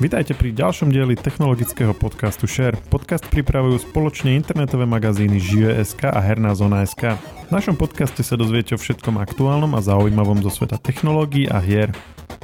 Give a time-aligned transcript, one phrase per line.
[0.00, 2.72] Vitajte pri ďalšom dieli technologického podcastu Share.
[2.88, 7.20] Podcast pripravujú spoločne internetové magazíny Žive.sk a Herná zóna.sk.
[7.20, 11.92] V našom podcaste sa dozviete o všetkom aktuálnom a zaujímavom zo sveta technológií a hier.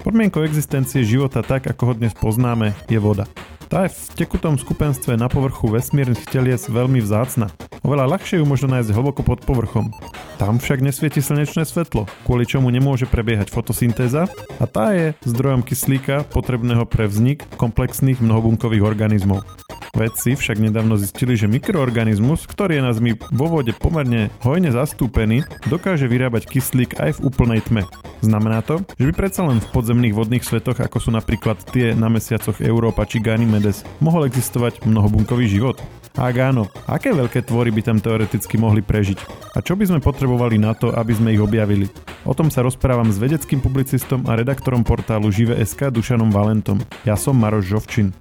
[0.05, 3.25] Podmienkou existencie života tak, ako ho dnes poznáme, je voda.
[3.67, 7.51] Tá je v tekutom skupenstve na povrchu vesmírnych telies veľmi vzácna.
[7.83, 9.91] Oveľa ľahšie ju možno nájsť hlboko pod povrchom.
[10.39, 14.31] Tam však nesvieti slnečné svetlo, kvôli čomu nemôže prebiehať fotosyntéza
[14.63, 19.66] a tá je zdrojom kyslíka potrebného pre vznik komplexných mnohobunkových organizmov.
[19.99, 25.43] Vedci však nedávno zistili, že mikroorganizmus, ktorý je na Zemi vo vode pomerne hojne zastúpený,
[25.67, 27.83] dokáže vyrábať kyslík aj v úplnej tme.
[28.23, 32.07] Znamená to, že by predsa len v podzemných vodných svetoch, ako sú napríklad tie na
[32.07, 35.81] mesiacoch Európa či Ganymed, Archimedes mohol existovať mnohobunkový život?
[36.17, 39.17] Ak áno, aké veľké tvory by tam teoreticky mohli prežiť?
[39.57, 41.89] A čo by sme potrebovali na to, aby sme ich objavili?
[42.29, 46.85] O tom sa rozprávam s vedeckým publicistom a redaktorom portálu Žive.sk Dušanom Valentom.
[47.09, 48.13] Ja som Maroš Žovčin.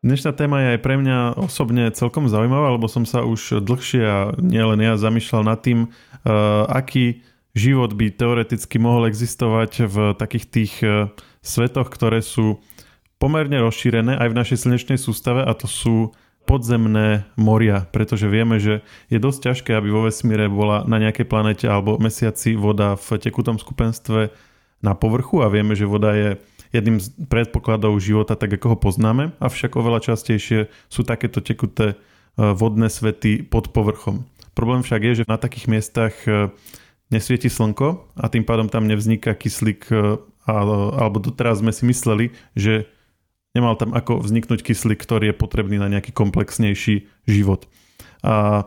[0.00, 4.18] Dnešná téma je aj pre mňa osobne celkom zaujímavá, lebo som sa už dlhšie a
[4.40, 7.20] nielen ja zamýšľal nad tým, uh, aký
[7.52, 11.12] život by teoreticky mohol existovať v takých tých uh,
[11.44, 12.64] svetoch, ktoré sú
[13.20, 16.16] pomerne rozšírené aj v našej slnečnej sústave a to sú
[16.48, 18.80] podzemné moria, pretože vieme, že
[19.12, 23.60] je dosť ťažké, aby vo vesmíre bola na nejakej planete alebo mesiaci voda v tekutom
[23.60, 24.32] skupenstve
[24.80, 26.40] na povrchu a vieme, že voda je
[26.70, 31.96] jedným z predpokladov života tak, ako ho poznáme, avšak oveľa častejšie sú takéto tekuté e,
[32.38, 34.26] vodné svety pod povrchom.
[34.54, 36.50] Problém však je, že na takých miestach e,
[37.10, 42.86] nesvieti slnko a tým pádom tam nevzniká kyslík, e, alebo doteraz sme si mysleli, že
[43.54, 47.66] nemal tam ako vzniknúť kyslík, ktorý je potrebný na nejaký komplexnejší život.
[48.22, 48.66] A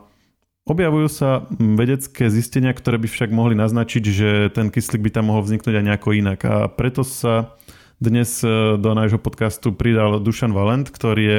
[0.67, 5.43] objavujú sa vedecké zistenia, ktoré by však mohli naznačiť, že ten kyslík by tam mohol
[5.43, 6.39] vzniknúť aj nejako inak.
[6.43, 7.55] A preto sa
[7.99, 11.37] dnes e, do nášho podcastu pridal Dušan Valent, ktorý je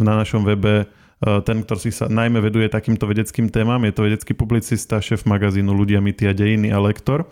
[0.00, 0.86] na našom webe e,
[1.44, 3.80] ten, ktorý sa najmä veduje takýmto vedeckým témam.
[3.84, 7.28] Je to vedecký publicista, šéf magazínu Ľudia, mity a dejiny a lektor.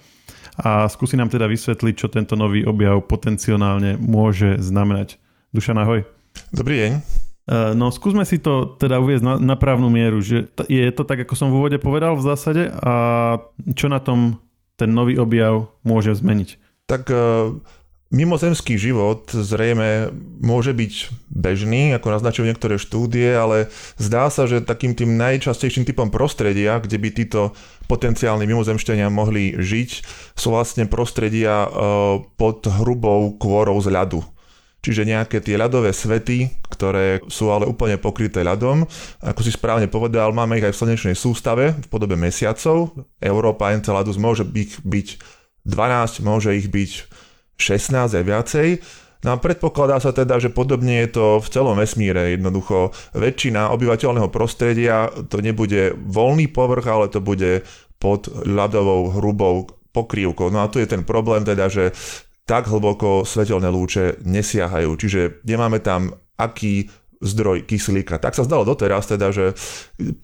[0.60, 5.16] A skúsi nám teda vysvetliť, čo tento nový objav potenciálne môže znamenať.
[5.56, 6.04] Dušan, ahoj.
[6.52, 6.92] Dobrý deň.
[7.42, 11.26] E, no skúsme si to teda uvieť na, na právnu mieru, že je to tak,
[11.26, 12.94] ako som v úvode povedal v zásade a
[13.74, 14.38] čo na tom
[14.78, 16.58] ten nový objav môže zmeniť?
[16.86, 17.54] Tak uh,
[18.12, 20.92] mimozemský život zrejme môže byť
[21.32, 27.00] bežný, ako naznačujú niektoré štúdie, ale zdá sa, že takým tým najčastejším typom prostredia, kde
[27.00, 27.56] by títo
[27.88, 29.90] potenciálni mimozemšťania mohli žiť,
[30.36, 34.20] sú vlastne prostredia uh, pod hrubou kôrou z ľadu.
[34.82, 38.82] Čiže nejaké tie ľadové svety, ktoré sú ale úplne pokryté ľadom.
[39.22, 42.90] Ako si správne povedal, máme ich aj v slnečnej sústave v podobe mesiacov.
[43.22, 45.08] Európa Enceladus môže byť, byť
[45.62, 46.90] 12, môže ich byť
[47.62, 48.68] 16 aj viacej.
[49.22, 52.34] No a predpokladá sa teda, že podobne je to v celom vesmíre.
[52.34, 57.62] Jednoducho väčšina obyvateľného prostredia to nebude voľný povrch, ale to bude
[58.02, 60.50] pod ľadovou hrubou pokrývkou.
[60.50, 61.94] No a tu je ten problém teda, že
[62.42, 64.90] tak hlboko svetelné lúče nesiahajú.
[64.98, 66.90] Čiže nemáme tam aký
[67.22, 68.19] zdroj kyslíka.
[68.19, 69.55] Tak sa zdalo doteraz teda, že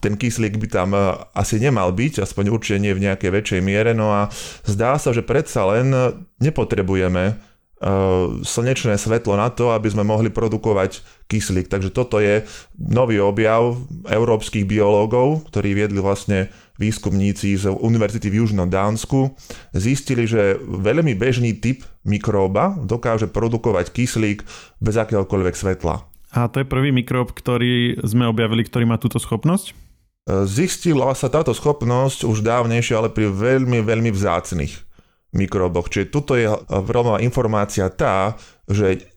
[0.03, 3.95] ten kyslík by tam e, asi nemal byť, aspoň určite nie v nejakej väčšej miere,
[3.95, 4.27] no a
[4.67, 5.95] zdá sa, že predsa len
[6.43, 7.49] nepotrebujeme
[7.83, 11.71] uh, slnečné svetlo na to, aby sme mohli produkovať kyslík.
[11.71, 12.43] Takže toto je
[12.79, 19.35] nový objav európskych biológov, ktorí viedli vlastne výskumníci z univerzity v Južnom Dánsku
[19.75, 24.47] zistili, že veľmi bežný typ mikróba dokáže produkovať kyslík
[24.79, 26.18] bez akéhokoľvek svetla.
[26.33, 29.73] A to je prvý mikrób, ktorý sme objavili, ktorý má túto schopnosť?
[30.45, 34.77] Zistila sa táto schopnosť už dávnejšie, ale pri veľmi, veľmi vzácnych
[35.33, 35.89] mikróboch.
[35.89, 38.37] Čiže tuto je veľmi informácia tá,
[38.69, 39.09] že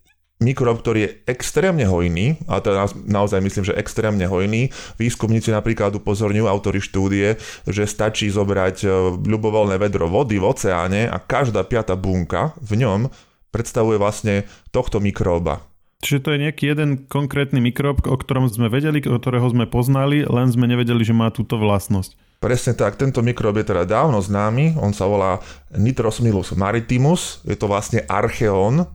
[0.42, 2.74] mikrob, ktorý je extrémne hojný, a to
[3.06, 4.74] naozaj myslím, že extrémne hojný.
[4.98, 7.38] Výskumníci napríklad upozorňujú autory štúdie,
[7.70, 8.88] že stačí zobrať e,
[9.22, 13.06] ľubovoľné vedro vody v oceáne a každá piata bunka v ňom
[13.54, 15.71] predstavuje vlastne tohto mikróba.
[16.02, 20.26] Čiže to je nejaký jeden konkrétny mikrob, o ktorom sme vedeli, o ktorého sme poznali,
[20.26, 22.18] len sme nevedeli, že má túto vlastnosť.
[22.42, 25.38] Presne tak, tento mikrob je teda dávno známy, on sa volá
[25.78, 28.90] Nitrosmilus maritimus, je to vlastne archeón,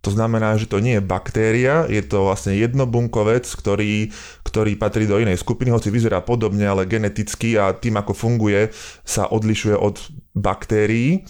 [0.00, 4.12] to znamená, že to nie je baktéria, je to vlastne jednobunkovec, ktorý,
[4.44, 8.72] ktorý patrí do inej skupiny, hoci vyzerá podobne, ale geneticky a tým, ako funguje,
[9.04, 10.00] sa odlišuje od
[10.32, 11.24] baktérií.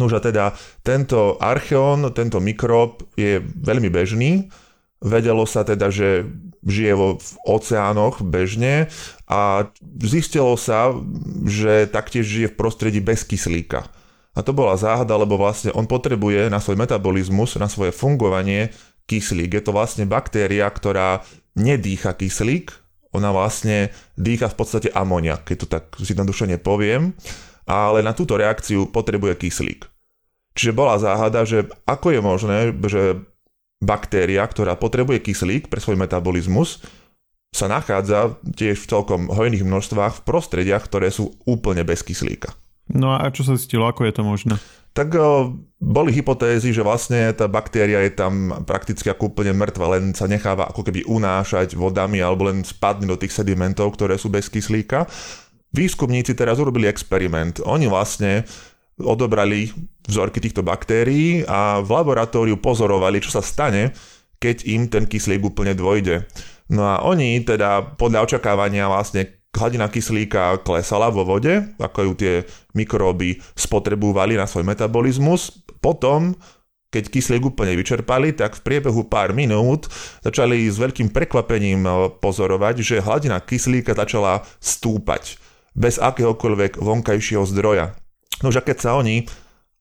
[0.00, 4.48] No a teda tento archeón, tento mikrob je veľmi bežný.
[5.04, 6.24] Vedelo sa teda, že
[6.64, 8.88] žije vo, v oceánoch bežne
[9.28, 9.68] a
[10.00, 10.96] zistilo sa,
[11.44, 13.84] že taktiež žije v prostredí bez kyslíka.
[14.34, 18.72] A to bola záhada, lebo vlastne on potrebuje na svoj metabolizmus, na svoje fungovanie
[19.04, 19.60] kyslík.
[19.60, 21.22] Je to vlastne baktéria, ktorá
[21.54, 22.72] nedýcha kyslík,
[23.14, 27.14] ona vlastne dýcha v podstate amoniak, keď to tak zjednodušene poviem,
[27.62, 29.86] ale na túto reakciu potrebuje kyslík.
[30.58, 32.58] Čiže bola záhada, že ako je možné,
[32.90, 33.22] že
[33.84, 36.80] baktéria, ktorá potrebuje kyslík pre svoj metabolizmus,
[37.54, 42.50] sa nachádza tiež v celkom hojných množstvách v prostrediach, ktoré sú úplne bez kyslíka.
[42.90, 44.54] No a čo sa zistilo, ako je to možné?
[44.94, 45.14] Tak
[45.78, 50.70] boli hypotézy, že vlastne tá baktéria je tam prakticky ako úplne mŕtva, len sa necháva
[50.70, 55.06] ako keby unášať vodami alebo len spadne do tých sedimentov, ktoré sú bez kyslíka.
[55.74, 57.58] Výskumníci teraz urobili experiment.
[57.66, 58.46] Oni vlastne
[59.00, 59.74] odobrali
[60.06, 63.90] vzorky týchto baktérií a v laboratóriu pozorovali, čo sa stane,
[64.38, 66.28] keď im ten kyslík úplne dvojde.
[66.70, 72.34] No a oni teda podľa očakávania vlastne hladina kyslíka klesala vo vode, ako ju tie
[72.74, 75.64] mikróby spotrebúvali na svoj metabolizmus.
[75.78, 76.34] Potom,
[76.90, 79.86] keď kyslík úplne vyčerpali, tak v priebehu pár minút
[80.26, 81.86] začali s veľkým prekvapením
[82.18, 85.38] pozorovať, že hladina kyslíka začala stúpať
[85.74, 87.94] bez akéhokoľvek vonkajšieho zdroja.
[88.42, 89.28] Nože keď sa oni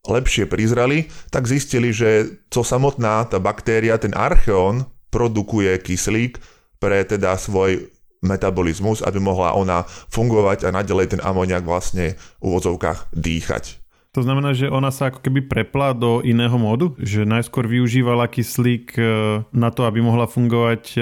[0.04, 6.42] lepšie prizrali, tak zistili, že co samotná tá baktéria, ten archeón, produkuje kyslík
[6.82, 7.88] pre teda svoj
[8.24, 13.84] metabolizmus, aby mohla ona fungovať a nadalej ten amoniak vlastne v úvodzovkách dýchať.
[14.14, 16.94] To znamená, že ona sa ako keby prepla do iného módu?
[17.02, 19.02] Že najskôr využívala kyslík e,
[19.50, 21.00] na to, aby mohla fungovať e,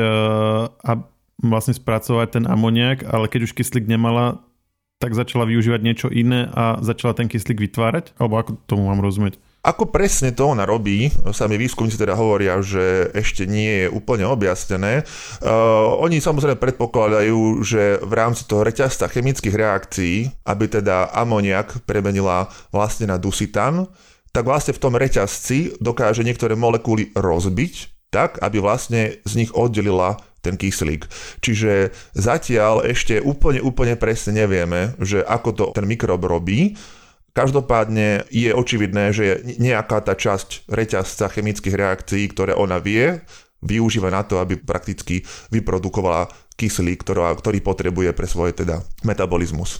[0.72, 0.92] a
[1.44, 4.40] vlastne spracovať ten amoniak, ale keď už kyslík nemala,
[5.02, 8.14] tak začala využívať niečo iné a začala ten kyslík vytvárať?
[8.22, 9.42] Alebo ako tomu mám rozumieť?
[9.62, 15.06] Ako presne to ona robí, sami výskumníci teda hovoria, že ešte nie je úplne objasnené.
[15.38, 22.50] Uh, oni samozrejme predpokladajú, že v rámci toho reťazca chemických reakcií, aby teda amoniak premenila
[22.74, 23.86] vlastne na dusitan,
[24.34, 27.74] tak vlastne v tom reťazci dokáže niektoré molekuly rozbiť,
[28.10, 31.06] tak, aby vlastne z nich oddelila ten kyslík.
[31.40, 36.76] Čiže zatiaľ ešte úplne, úplne presne nevieme, že ako to ten mikrob robí,
[37.32, 43.24] Každopádne je očividné, že nejaká tá časť reťazca chemických reakcií, ktoré ona vie,
[43.64, 46.28] využíva na to, aby prakticky vyprodukovala
[46.60, 49.80] kyslík, ktorý, potrebuje pre svoj teda metabolizmus.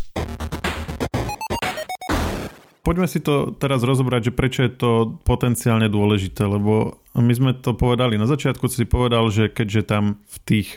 [2.82, 4.92] Poďme si to teraz rozobrať, že prečo je to
[5.22, 10.38] potenciálne dôležité, lebo my sme to povedali na začiatku, si povedal, že keďže tam v
[10.42, 10.70] tých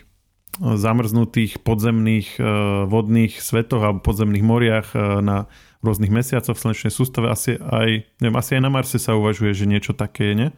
[0.61, 2.45] zamrznutých podzemných eh,
[2.87, 5.51] vodných svetoch alebo podzemných moriach eh, na
[5.85, 7.29] rôznych mesiacoch v slnečnej sústave.
[7.29, 10.49] Asi aj, neviem, asi aj na Marse sa uvažuje, že niečo také je, nie?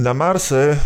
[0.00, 0.80] Na Marse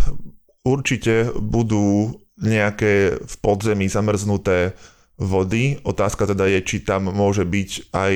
[0.66, 4.74] určite budú nejaké v podzemí zamrznuté
[5.22, 5.78] vody.
[5.86, 8.14] Otázka teda je, či tam môže byť aj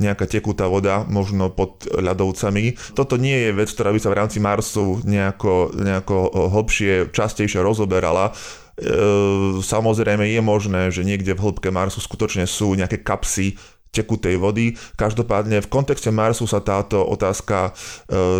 [0.00, 2.96] nejaká tekutá voda, možno pod ľadovcami.
[2.96, 6.16] Toto nie je vec, ktorá by sa v rámci Marsu nejako, nejako
[6.50, 8.32] hlbšie, častejšie rozoberala.
[8.32, 13.60] E, samozrejme je možné, že niekde v hĺbke Marsu skutočne sú nejaké kapsy
[13.90, 14.78] tekutej vody.
[14.94, 17.70] Každopádne v kontexte Marsu sa táto otázka e,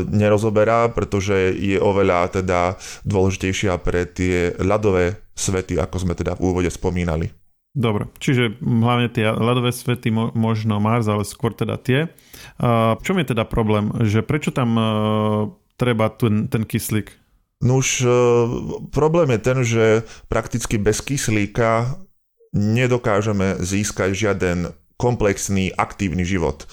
[0.08, 6.70] nerozoberá, pretože je oveľa teda dôležitejšia pre tie ľadové svety, ako sme teda v úvode
[6.70, 7.39] spomínali.
[7.70, 12.10] Dobre, čiže hlavne tie ľadové svety, možno Mars, ale skôr teda tie.
[12.58, 13.94] V čom je teda problém?
[13.94, 14.84] Že prečo tam e,
[15.78, 17.14] treba ten, ten kyslík?
[17.62, 18.08] No už e,
[18.90, 19.84] problém je ten, že
[20.26, 22.02] prakticky bez kyslíka
[22.50, 26.66] nedokážeme získať žiaden komplexný, aktívny život.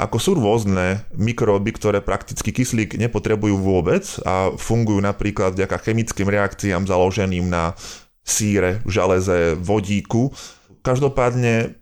[0.00, 6.86] Ako sú rôzne mikróby, ktoré prakticky kyslík nepotrebujú vôbec a fungujú napríklad vďaka chemickým reakciám
[6.86, 7.74] založeným na
[8.28, 10.30] síre, železe, vodíku.
[10.84, 11.80] Každopádne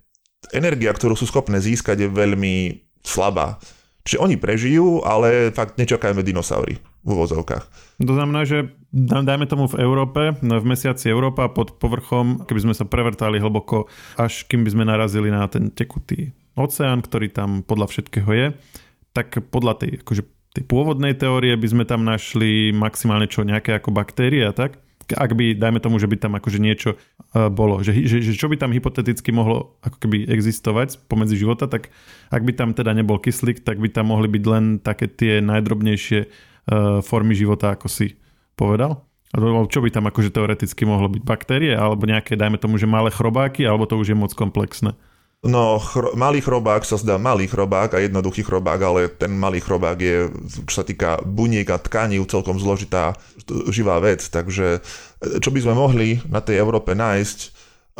[0.54, 2.54] energia, ktorú sú schopné získať, je veľmi
[3.02, 3.58] slabá.
[4.06, 7.64] Čiže oni prežijú, ale fakt nečakajme dinosaury v úvozovkách.
[8.06, 12.74] To znamená, že dajme tomu v Európe, no v mesiaci Európa pod povrchom, keby sme
[12.78, 17.90] sa prevrtali hlboko, až kým by sme narazili na ten tekutý oceán, ktorý tam podľa
[17.90, 18.46] všetkého je,
[19.10, 20.22] tak podľa tej, akože,
[20.54, 25.30] tej pôvodnej teórie by sme tam našli maximálne čo nejaké ako baktérie a tak ak
[25.38, 28.58] by, dajme tomu, že by tam akože niečo uh, bolo, že, že, že čo by
[28.58, 31.94] tam hypoteticky mohlo ako keby existovať pomedzi života, tak
[32.34, 36.20] ak by tam teda nebol kyslík, tak by tam mohli byť len také tie najdrobnejšie
[36.26, 38.18] uh, formy života, ako si
[38.58, 39.06] povedal?
[39.68, 41.22] Čo by tam akože teoreticky mohlo byť?
[41.26, 41.74] Baktérie?
[41.76, 43.68] Alebo nejaké, dajme tomu, že malé chrobáky?
[43.68, 44.96] Alebo to už je moc komplexné?
[45.44, 49.98] No, chr- malý chrobák sa zdá malý chrobák a jednoduchý chrobák, ale ten malý chrobák
[50.00, 50.32] je,
[50.64, 53.12] čo sa týka buniek a tkaní, celkom zložitá
[53.68, 54.24] živá vec.
[54.24, 54.80] Takže
[55.38, 57.38] čo by sme mohli na tej Európe nájsť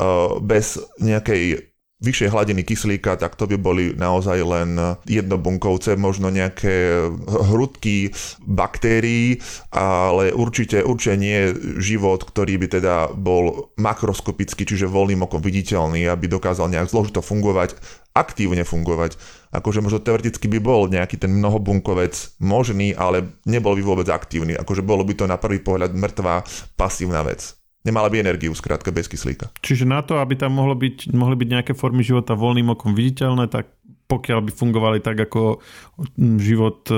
[0.00, 4.76] uh, bez nejakej vyššie hladiny kyslíka, tak to by boli naozaj len
[5.08, 8.12] jednobunkovce, možno nejaké hrudky
[8.44, 9.40] baktérií,
[9.72, 11.38] ale určite, určite nie
[11.80, 17.80] život, ktorý by teda bol makroskopický, čiže voľným okom viditeľný, aby dokázal nejak zložito fungovať,
[18.12, 19.16] aktívne fungovať.
[19.56, 22.12] Akože možno teoreticky by bol nejaký ten mnohobunkovec
[22.44, 24.52] možný, ale nebol by vôbec aktívny.
[24.52, 26.44] Akože bolo by to na prvý pohľad mŕtvá
[26.76, 27.56] pasívna vec.
[27.86, 29.54] Nemala by energiu, skrátka bez kyslíka.
[29.62, 33.46] Čiže na to, aby tam mohlo byť, mohli byť nejaké formy života voľným okom viditeľné,
[33.46, 33.70] tak
[34.10, 35.62] pokiaľ by fungovali tak, ako
[36.42, 36.94] život e,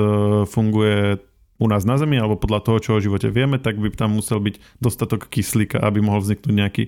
[0.49, 1.21] funguje
[1.59, 4.39] u nás na Zemi, alebo podľa toho, čo o živote vieme, tak by tam musel
[4.41, 6.85] byť dostatok kyslíka, aby mohol vzniknúť nejaký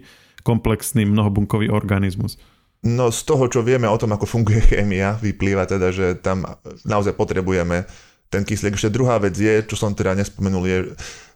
[0.46, 2.40] komplexný mnohobunkový organizmus.
[2.80, 6.48] No z toho, čo vieme o tom, ako funguje chémia, vyplýva teda, že tam
[6.88, 7.84] naozaj potrebujeme
[8.30, 8.78] ten kyslík.
[8.78, 10.78] Ešte druhá vec je, čo som teda nespomenul, je,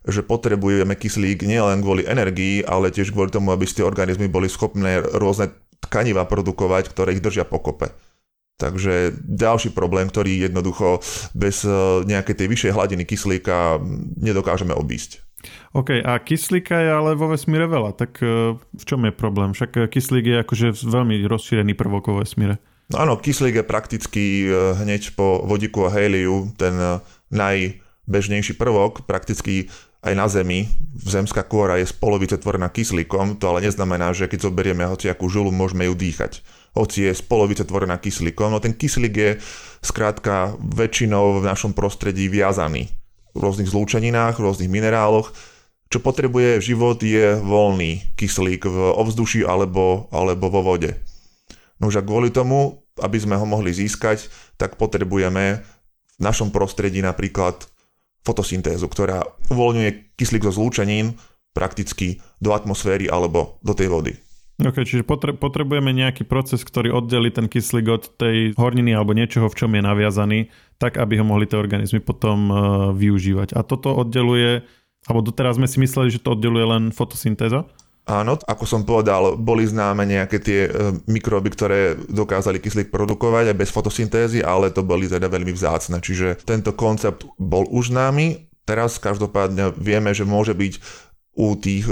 [0.05, 5.01] že potrebujeme kyslík nielen kvôli energii, ale tiež kvôli tomu, aby tie organizmy boli schopné
[5.01, 5.53] rôzne
[5.85, 7.93] tkaniva produkovať, ktoré ich držia pokope.
[8.55, 11.03] Takže ďalší problém, ktorý jednoducho
[11.35, 11.75] bez eh,
[12.07, 13.83] nejakej tej vyššej hladiny kyslíka
[14.21, 15.27] nedokážeme obísť.
[15.75, 19.51] OK, a kyslíka je ale vo vesmíre veľa, tak eh, v čom je problém?
[19.53, 22.63] Však eh, kyslík je akože veľmi rozšírený prvok vo vesmíre.
[22.93, 27.01] No áno, kyslík je prakticky e, hneď po vodíku a héliu ten e,
[27.33, 29.73] najbežnejší prvok, prakticky
[30.05, 30.69] aj na Zemi.
[31.01, 35.49] Zemská kôra je z polovice tvorená kyslíkom, to ale neznamená, že keď zoberieme hociakú žulu,
[35.51, 36.45] môžeme ju dýchať.
[36.77, 37.23] Hoci je z
[37.65, 39.31] tvorená kyslíkom, no ten kyslík je
[39.81, 42.93] skrátka väčšinou v našom prostredí viazaný.
[43.35, 45.35] V rôznych zlúčeninách, v rôznych mineráloch.
[45.91, 50.99] Čo potrebuje život je voľný kyslík v ovzduší alebo, alebo vo vode.
[51.79, 55.63] No už a kvôli tomu, aby sme ho mohli získať, tak potrebujeme
[56.19, 57.67] v našom prostredí napríklad
[58.25, 61.21] fotosyntézu, ktorá uvoľňuje kyslík zo zlúčenín
[61.55, 64.13] prakticky do atmosféry alebo do tej vody.
[64.55, 69.51] Ok, čiže potre- potrebujeme nejaký proces, ktorý oddelí ten kyslík od tej horniny alebo niečoho,
[69.51, 70.41] v čom je naviazaný,
[70.79, 72.57] tak aby ho mohli tie organizmy potom uh,
[72.95, 73.59] využívať.
[73.59, 74.63] A toto oddeluje,
[75.11, 77.67] alebo doteraz sme si mysleli, že to oddeluje len fotosyntéza?
[78.05, 80.71] Áno, ako som povedal, boli známe nejaké tie e,
[81.09, 86.05] mikróby, ktoré dokázali kyslík produkovať aj bez fotosyntézy, ale to boli teda veľmi vzácne.
[86.05, 88.53] Čiže tento koncept bol už známy.
[88.69, 90.75] Teraz každopádne vieme, že môže byť
[91.41, 91.89] u tých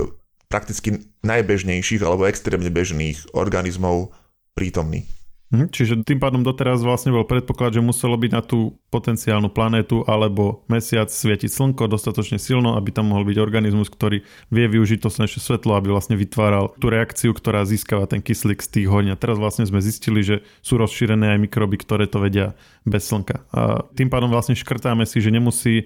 [0.52, 4.12] prakticky najbežnejších alebo extrémne bežných organizmov
[4.52, 5.09] prítomný.
[5.52, 10.00] Hm, čiže tým pádom doteraz vlastne bol predpoklad, že muselo byť na tú potenciálnu planétu
[10.09, 15.12] alebo mesiac svietiť slnko dostatočne silno, aby tam mohol byť organizmus, ktorý vie využiť to
[15.12, 19.12] slnečné svetlo, aby vlastne vytváral tú reakciu, ktorá získava ten kyslík z tých horní.
[19.12, 22.56] A teraz vlastne sme zistili, že sú rozšírené aj mikroby, ktoré to vedia
[22.88, 23.44] bez slnka.
[23.52, 25.85] A tým pádom vlastne škrtáme si, že nemusí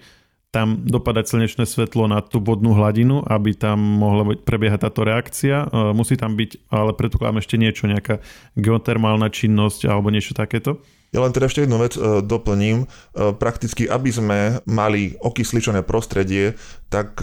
[0.57, 5.69] tam dopadať slnečné svetlo na tú vodnú hladinu, aby tam mohla prebiehať táto reakcia.
[5.69, 8.25] E, musí tam byť, ale predpokladám ešte niečo, nejaká
[8.57, 10.81] geotermálna činnosť alebo niečo takéto.
[11.13, 12.89] Ja len teda ešte jednu vec e, doplním.
[12.89, 16.57] E, prakticky, aby sme mali okysličené prostredie,
[16.89, 17.19] tak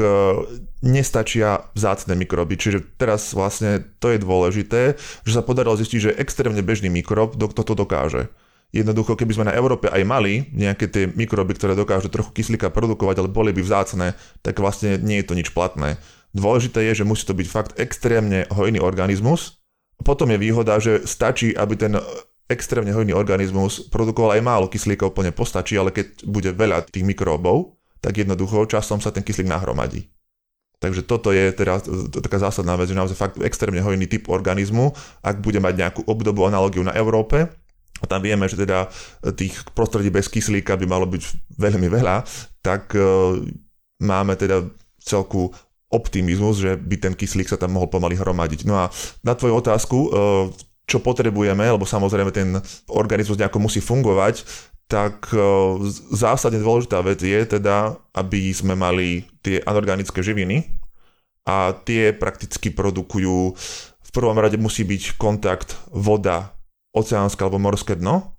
[0.83, 2.59] nestačia vzácne mikroby.
[2.59, 7.63] Čiže teraz vlastne to je dôležité, že sa podarilo zistiť, že extrémne bežný mikrob kto
[7.65, 8.29] to dokáže.
[8.73, 13.21] Jednoducho, keby sme na Európe aj mali nejaké tie mikroby, ktoré dokážu trochu kyslíka produkovať,
[13.21, 16.01] ale boli by vzácne, tak vlastne nie je to nič platné.
[16.33, 19.61] Dôležité je, že musí to byť fakt extrémne hojný organizmus.
[20.01, 21.93] Potom je výhoda, že stačí, aby ten
[22.49, 27.77] extrémne hojný organizmus produkoval aj málo kyslíka úplne postačí, ale keď bude veľa tých mikróbov,
[28.01, 30.09] tak jednoducho časom sa ten kyslík nahromadí.
[30.81, 34.91] Takže toto je teraz taká zásadná vec, že naozaj fakt extrémne hojný typ organizmu,
[35.23, 37.47] ak bude mať nejakú obdobu analogiu na Európe,
[38.01, 38.89] a tam vieme, že teda
[39.37, 41.23] tých prostredí bez kyslíka by malo byť
[41.55, 42.25] veľmi veľa,
[42.59, 43.01] tak e,
[44.03, 44.65] máme teda
[44.99, 45.51] celku
[45.93, 48.65] optimizmus, že by ten kyslík sa tam mohol pomaly hromadiť.
[48.65, 48.89] No a
[49.21, 50.09] na tvoju otázku, e,
[50.83, 52.59] čo potrebujeme, lebo samozrejme ten
[52.91, 54.43] organizmus nejako musí fungovať,
[54.89, 55.39] tak e,
[56.11, 60.75] zásadne dôležitá vec je teda, aby sme mali tie anorganické živiny
[61.47, 63.55] a tie prakticky produkujú
[64.03, 66.53] v prvom rade musí byť kontakt voda
[66.93, 68.37] oceánske alebo morské dno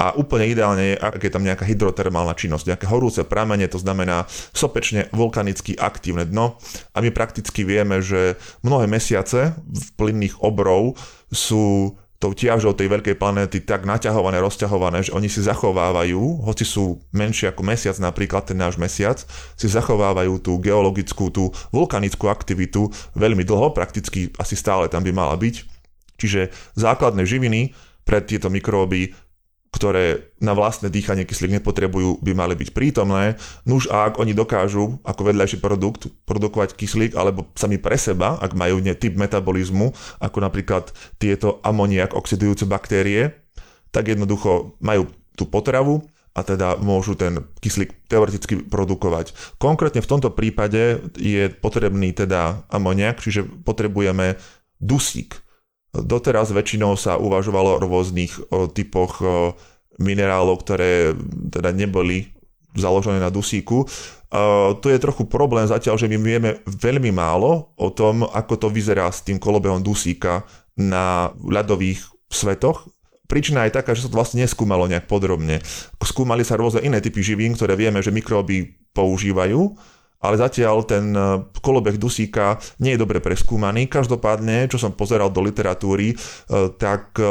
[0.00, 4.24] a úplne ideálne je, ak je tam nejaká hydrotermálna činnosť, nejaké horúce pramene, to znamená
[4.56, 6.56] sopečne vulkanicky aktívne dno
[6.96, 10.96] a my prakticky vieme, že mnohé mesiace v plynných obrov
[11.28, 17.00] sú tou ťažou tej veľkej planéty tak naťahované, rozťahované, že oni si zachovávajú, hoci sú
[17.16, 19.24] menšie ako mesiac, napríklad ten náš mesiac,
[19.56, 25.32] si zachovávajú tú geologickú, tú vulkanickú aktivitu veľmi dlho, prakticky asi stále tam by mala
[25.32, 25.64] byť.
[26.20, 27.72] Čiže základné živiny
[28.04, 29.12] pre tieto mikróby
[29.70, 33.38] ktoré na vlastné dýchanie kyslík nepotrebujú, by mali byť prítomné.
[33.62, 38.58] Nuž a ak oni dokážu ako vedľajší produkt produkovať kyslík alebo sami pre seba, ak
[38.58, 40.90] majú nie typ metabolizmu, ako napríklad
[41.22, 43.46] tieto amoniak oxidujúce baktérie,
[43.94, 45.06] tak jednoducho majú
[45.38, 46.02] tú potravu
[46.34, 49.34] a teda môžu ten kyslík teoreticky produkovať.
[49.62, 54.34] Konkrétne v tomto prípade je potrebný teda amoniak, čiže potrebujeme
[54.82, 55.38] dusík
[55.90, 58.30] Doteraz väčšinou sa uvažovalo o rôznych
[58.74, 59.18] typoch
[59.98, 61.12] minerálov, ktoré
[61.50, 62.30] teda neboli
[62.78, 63.84] založené na dusíku.
[64.30, 68.68] Uh, to je trochu problém zatiaľ, že my vieme veľmi málo o tom, ako to
[68.70, 70.46] vyzerá s tým kolobehom dusíka
[70.78, 71.98] na ľadových
[72.30, 72.86] svetoch.
[73.26, 75.58] Príčina je taká, že sa to vlastne neskúmalo nejak podrobne.
[75.98, 79.74] Skúmali sa rôzne iné typy živín, ktoré vieme, že mikróby používajú,
[80.20, 83.88] ale zatiaľ ten e, kolobeh dusíka nie je dobre preskúmaný.
[83.88, 86.16] Každopádne, čo som pozeral do literatúry, e,
[86.76, 87.24] tak e,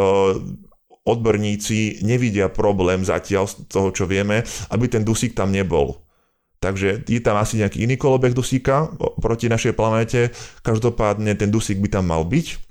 [1.05, 4.41] odborníci nevidia problém zatiaľ z toho, čo vieme,
[4.73, 6.01] aby ten dusík tam nebol.
[6.59, 8.91] Takže je tam asi nejaký iný kolobeh dusíka
[9.23, 10.35] proti našej planéte.
[10.59, 12.68] Každopádne ten dusík by tam mal byť.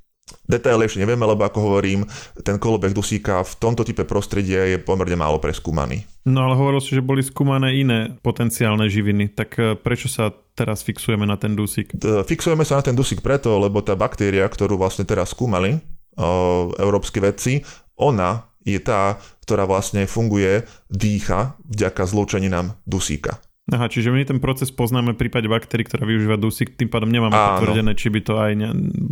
[0.48, 2.08] Detaily ešte nevieme, lebo ako hovorím,
[2.40, 6.04] ten kolobeh dusíka v tomto type prostredia je pomerne málo preskúmaný.
[6.28, 10.84] No ale hovoril si, že boli skúmané iné potenciálne živiny, tak e, prečo sa teraz
[10.84, 11.96] fixujeme na ten dusík?
[12.02, 15.80] Fixujeme sa na ten dusík preto, lebo tá baktéria, ktorú vlastne teraz skúmali
[16.18, 17.64] o, európsky vedci,
[17.96, 19.16] ona je tá,
[19.48, 23.40] ktorá vlastne funguje, dýcha vďaka zlúčeninám dusíka.
[23.68, 27.36] Aha, čiže my ten proces poznáme v prípade baktérií, ktorá využíva dusík, tým pádom nemáme
[27.36, 27.60] Áno.
[27.60, 28.52] potvrdené, či by to aj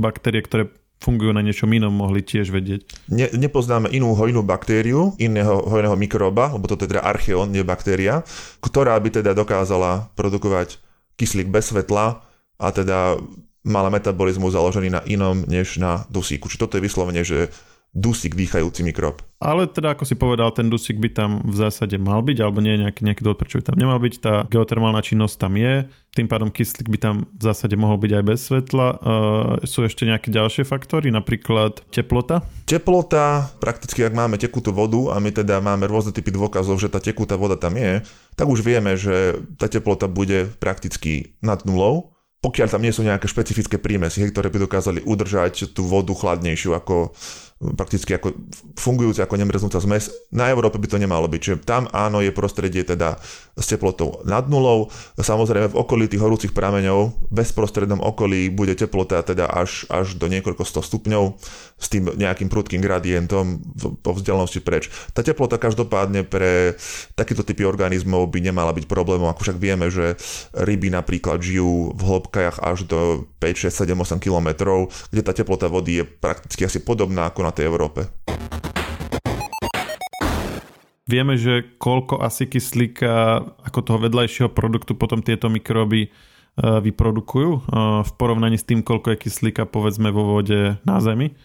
[0.00, 3.12] baktérie, ktoré fungujú na niečom inom, mohli tiež vedieť.
[3.12, 8.24] Ne, nepoznáme inú hojnú baktériu, iného hojného mikróba, lebo je teda archeon, nie baktéria,
[8.64, 10.80] ktorá by teda dokázala produkovať
[11.20, 12.24] kyslík bez svetla
[12.56, 13.20] a teda
[13.66, 16.46] mala metabolizmus založený na inom než na dusíku.
[16.46, 17.50] Čiže toto je vyslovene, že
[17.96, 19.24] dusík dýchajúci mikrob.
[19.40, 22.76] Ale teda, ako si povedal, ten dusík by tam v zásade mal byť, alebo nie
[22.76, 24.14] je nejaký, nejaký dôvod, prečo by tam nemal byť.
[24.20, 28.24] Tá geotermálna činnosť tam je, tým pádom kyslík by tam v zásade mohol byť aj
[28.24, 28.86] bez svetla.
[28.96, 28.96] Uh,
[29.64, 32.44] sú ešte nejaké ďalšie faktory, napríklad teplota?
[32.64, 37.00] Teplota, prakticky ak máme tekutú vodu a my teda máme rôzne typy dôkazov, že tá
[37.00, 38.04] tekutá voda tam je,
[38.36, 43.26] tak už vieme, že tá teplota bude prakticky nad nulou pokiaľ tam nie sú nejaké
[43.26, 47.10] špecifické prímesy, ktoré by dokázali udržať tú vodu chladnejšiu ako
[47.56, 48.36] prakticky ako
[48.76, 50.12] fungujúce ako nemrznúca zmes.
[50.28, 53.16] Na Európe by to nemalo byť, čiže tam áno je prostredie teda
[53.56, 54.92] s teplotou nad nulou.
[55.16, 60.28] Samozrejme v okolí tých horúcich prameňov, v bezprostrednom okolí bude teplota teda až, až do
[60.28, 61.40] niekoľko sto stupňov
[61.80, 63.64] s tým nejakým prudkým gradientom
[64.04, 64.92] po vzdialenosti preč.
[65.16, 66.76] Tá teplota každopádne pre
[67.16, 70.20] takéto typy organizmov by nemala byť problémom, ako však vieme, že
[70.52, 75.72] ryby napríklad žijú v hĺbkach až do 5, 6, 7, 8 kilometrov, kde tá teplota
[75.72, 78.10] vody je prakticky asi podobná ako na tej Európe.
[81.06, 86.08] Vieme, že koľko asi kyslíka ako toho vedľajšieho produktu potom tieto mikróby e,
[86.58, 87.60] vyprodukujú e,
[88.02, 91.38] v porovnaní s tým, koľko je kyslíka povedzme vo vode na Zemi.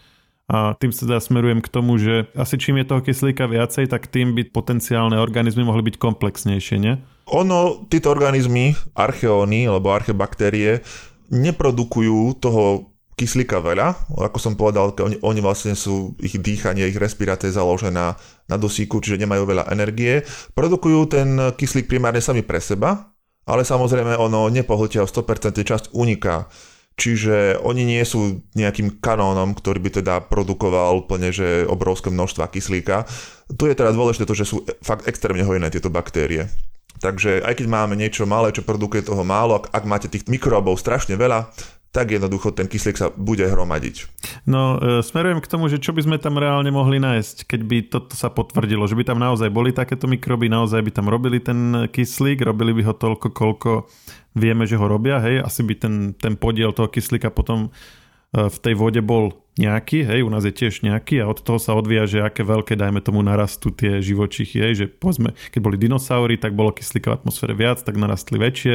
[0.50, 4.10] A tým sa teda smerujem k tomu, že asi čím je toho kyslíka viacej, tak
[4.10, 6.98] tým by potenciálne organizmy mohli byť komplexnejšie, nie?
[7.30, 10.82] Ono, títo organizmy, archeóny alebo archebaktérie,
[11.30, 17.52] neprodukujú toho kyslíka veľa, ako som povedal, oni, oni vlastne sú, ich dýchanie, ich respirácia
[17.52, 18.16] je založená
[18.48, 20.24] na dusíku, čiže nemajú veľa energie.
[20.56, 23.12] Produkujú ten kyslík primárne sami pre seba,
[23.44, 26.48] ale samozrejme ono nepohltia o 100% časť uniká.
[26.92, 33.08] Čiže oni nie sú nejakým kanónom, ktorý by teda produkoval úplne že obrovské množstva kyslíka.
[33.48, 36.52] Tu je teda dôležité to, že sú fakt extrémne hojné tieto baktérie.
[37.00, 40.76] Takže aj keď máme niečo malé, čo produkuje toho málo, ak, ak máte tých mikrobov
[40.78, 41.48] strašne veľa,
[41.92, 44.08] tak jednoducho ten kyslík sa bude hromadiť.
[44.48, 47.76] No, e, smerujem k tomu, že čo by sme tam reálne mohli nájsť, keď by
[47.92, 51.92] toto sa potvrdilo, že by tam naozaj boli takéto mikroby, naozaj by tam robili ten
[51.92, 53.92] kyslík, robili by ho toľko, koľko
[54.32, 58.56] vieme, že ho robia, hej, asi by ten, ten podiel toho kyslíka potom e, v
[58.56, 62.08] tej vode bol nejaký, hej, u nás je tiež nejaký a od toho sa odvíja,
[62.08, 66.56] že aké veľké, dajme tomu, narastú tie živočichy, hej, že povedzme, keď boli dinosaury, tak
[66.56, 68.74] bolo kyslíka v atmosfére viac, tak narastli väčšie.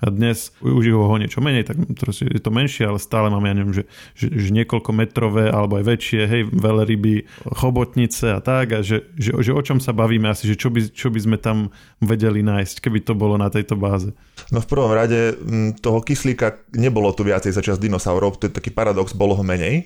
[0.00, 3.56] A dnes už je ho niečo menej, tak je to menšie, ale stále máme, ja
[3.60, 3.84] neviem, že,
[4.16, 8.72] že, že niekoľko metrové alebo aj väčšie, hej, ryby, chobotnice a tak.
[8.72, 11.36] A že, že, že o čom sa bavíme asi, že čo by, čo by sme
[11.36, 11.68] tam
[12.00, 14.08] vedeli nájsť, keby to bolo na tejto báze.
[14.48, 15.36] No v prvom rade
[15.84, 19.84] toho kyslíka nebolo tu viacej za čas dinosaurov, to je taký paradox, bolo ho menej,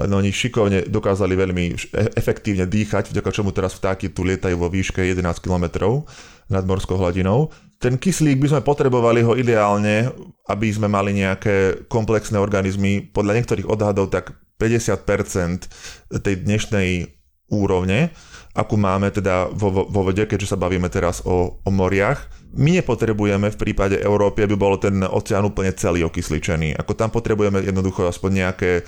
[0.00, 4.72] len oni šikovne dokázali veľmi e- efektívne dýchať, vďaka čomu teraz vtáky tu lietajú vo
[4.72, 6.00] výške 11 km
[6.48, 7.52] nad morskou hladinou.
[7.80, 10.08] Ten kyslík by sme potrebovali ho ideálne,
[10.48, 13.04] aby sme mali nejaké komplexné organizmy.
[13.04, 17.19] Podľa niektorých odhadov tak 50% tej dnešnej
[17.50, 18.14] úrovne.
[18.50, 22.26] akú máme teda vo, vo vode, keďže sa bavíme teraz o, o moriach.
[22.50, 26.74] My nepotrebujeme v prípade Európy, aby bol ten oceán úplne celý okysličený.
[26.74, 28.82] Ako tam potrebujeme jednoducho aspoň nejaké e,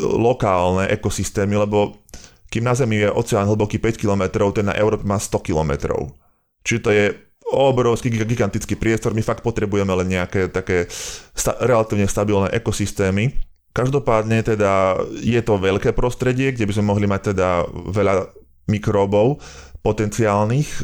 [0.00, 2.00] lokálne ekosystémy, lebo
[2.48, 4.22] kým na Zemi je oceán hlboký 5 km,
[4.56, 5.92] ten na Európe má 100 km.
[6.64, 7.04] Čiže to je
[7.52, 10.88] obrovský gigantický priestor, my fakt potrebujeme len nejaké také
[11.36, 13.36] sta- relatívne stabilné ekosystémy.
[13.74, 18.30] Každopádne teda je to veľké prostredie, kde by sme mohli mať teda veľa
[18.70, 19.42] mikróbov
[19.82, 20.68] potenciálnych.
[20.80, 20.82] E,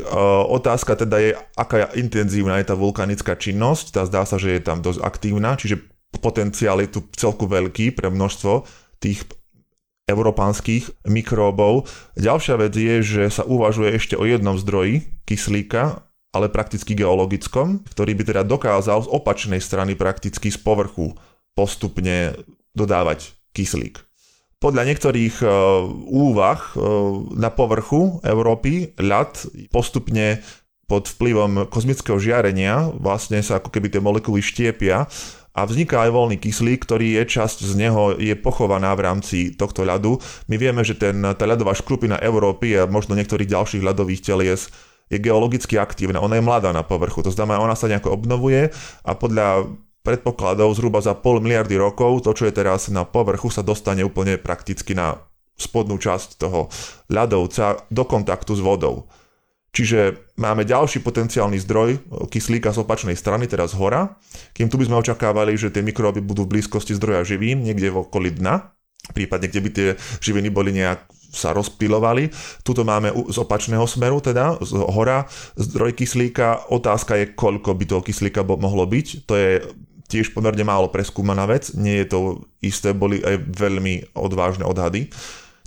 [0.50, 3.94] otázka teda je, aká intenzívna je tá vulkanická činnosť.
[3.94, 5.81] Tá zdá sa, že je tam dosť aktívna, čiže
[6.18, 8.66] potenciál je tu celku veľký pre množstvo
[8.98, 9.22] tých
[10.11, 11.87] európánskych mikróbov.
[12.18, 16.03] Ďalšia vec je, že sa uvažuje ešte o jednom zdroji kyslíka,
[16.35, 21.14] ale prakticky geologickom, ktorý by teda dokázal z opačnej strany prakticky z povrchu
[21.55, 22.35] postupne
[22.74, 24.00] dodávať kyslík.
[24.61, 25.46] Podľa niektorých e,
[26.12, 26.72] úvah e,
[27.40, 29.40] na povrchu Európy ľad
[29.72, 30.44] postupne
[30.85, 35.09] pod vplyvom kozmického žiarenia vlastne sa ako keby tie molekuly štiepia
[35.50, 39.83] a vzniká aj voľný kyslík, ktorý je časť z neho je pochovaná v rámci tohto
[39.83, 40.18] ľadu.
[40.52, 44.68] My vieme, že ten, tá ľadová škrupina Európy a možno niektorých ďalších ľadových telies
[45.11, 48.70] je geologicky aktívna, ona je mladá na povrchu, to znamená, ona sa nejako obnovuje
[49.02, 49.66] a podľa
[50.01, 54.41] predpokladov zhruba za pol miliardy rokov to, čo je teraz na povrchu, sa dostane úplne
[54.41, 55.21] prakticky na
[55.61, 56.73] spodnú časť toho
[57.13, 59.09] ľadovca do kontaktu s vodou.
[59.71, 64.19] Čiže máme ďalší potenciálny zdroj kyslíka z opačnej strany, teraz hora,
[64.51, 68.03] kým tu by sme očakávali, že tie mikróby budú v blízkosti zdroja živín, niekde v
[68.03, 68.75] okolí dna,
[69.15, 72.35] prípadne kde by tie živiny boli nejak sa rozptilovali.
[72.67, 76.67] Tuto máme z opačného smeru, teda z hora zdroj kyslíka.
[76.75, 79.07] Otázka je, koľko by toho kyslíka mohlo byť.
[79.31, 79.63] To je
[80.11, 82.18] tiež pomerne málo preskúmaná vec, nie je to
[82.59, 85.07] isté, boli aj veľmi odvážne odhady.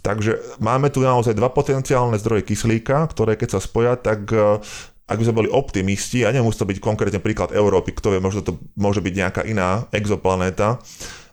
[0.03, 4.60] Takže máme tu naozaj dva potenciálne zdroje kyslíka, ktoré keď sa spoja, tak e,
[5.08, 8.43] ak by sme boli optimisti, a nemusí to byť konkrétne príklad Európy, kto vie, možno
[8.43, 10.84] to môže byť nejaká iná exoplanéta,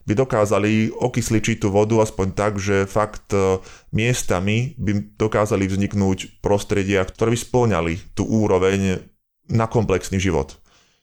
[0.06, 3.58] by dokázali okysličiť tú vodu aspoň tak, že fakt e,
[3.90, 9.02] miestami by dokázali vzniknúť prostredia, ktoré by splňali tú úroveň
[9.50, 10.59] na komplexný život.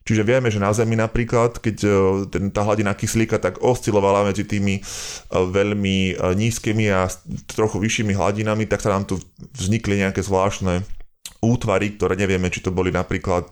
[0.08, 1.90] Čiže vieme, že na Zemi napríklad, keď e,
[2.32, 4.82] ten, tá hladina kyslíka tak oscilovala medzi tými e,
[5.36, 7.12] veľmi e, nízkymi a
[7.52, 9.20] trochu vyššími hladinami, tak sa nám tu
[9.60, 10.88] vznikli nejaké zvláštne
[11.44, 13.52] útvary, ktoré nevieme, či to boli napríklad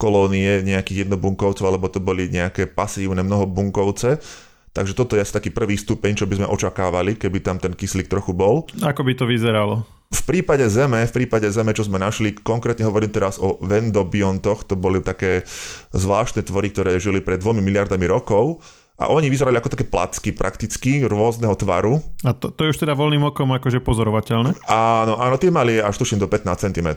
[0.00, 4.22] kolónie nejakých jednobunkovcov, alebo to boli nejaké pasívne mnohobunkovce.
[4.70, 8.06] Takže toto je asi taký prvý stupeň, čo by sme očakávali, keby tam ten kyslík
[8.06, 8.70] trochu bol.
[8.82, 9.82] Ako by to vyzeralo?
[10.10, 14.74] V prípade Zeme, v prípade Zeme, čo sme našli, konkrétne hovorím teraz o vendobiontoch, to
[14.74, 15.46] boli také
[15.94, 18.58] zvláštne tvory, ktoré žili pred dvomi miliardami rokov
[19.00, 22.04] a oni vyzerali ako také placky prakticky, rôzneho tvaru.
[22.20, 24.60] A to, to je už teda voľným okom akože pozorovateľné?
[24.68, 26.88] Áno, áno, tie mali až tuším do 15 cm.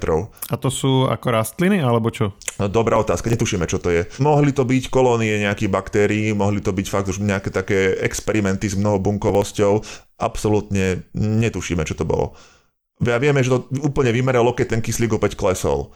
[0.52, 2.36] A to sú ako rastliny, alebo čo?
[2.60, 4.04] No, dobrá otázka, netušíme, čo to je.
[4.20, 8.76] Mohli to byť kolónie nejakých baktérií, mohli to byť fakt už nejaké také experimenty s
[8.76, 9.80] mnohobunkovosťou,
[10.20, 12.36] absolútne netušíme, čo to bolo.
[13.00, 15.96] Ja vieme, že to úplne vymeralo, keď ten kyslík opäť klesol.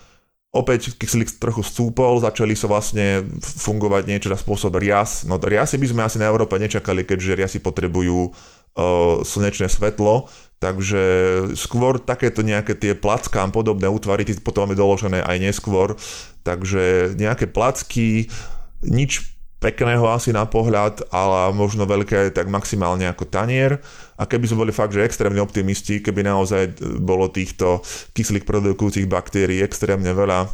[0.56, 5.28] Opäť kyslík trochu stúpol, začali sa vlastne fungovať niečo na spôsob rias.
[5.28, 11.04] No riasy by sme asi na Európe nečakali, keďže riasy potrebujú uh, slnečné svetlo, takže
[11.54, 15.94] skôr takéto nejaké tie plackám podobné útvary, potom máme doložené aj neskôr,
[16.42, 18.32] takže nejaké placky,
[18.82, 23.82] nič pekného asi na pohľad, ale možno veľké tak maximálne ako tanier.
[24.18, 27.82] A keby sme boli fakt, že extrémne optimisti, keby naozaj bolo týchto
[28.14, 30.50] kyslík produkujúcich baktérií extrémne veľa,